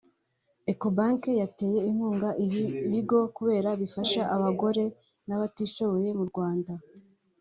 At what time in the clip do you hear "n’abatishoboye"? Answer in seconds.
5.27-6.09